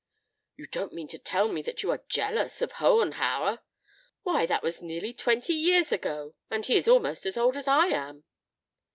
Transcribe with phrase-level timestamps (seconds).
[0.57, 3.59] "You don't mean to tell me that you are jealous of Hohenhauer.
[4.23, 7.85] Why, that was nearly twenty years ago, and he is almost as old as I
[7.89, 8.23] am."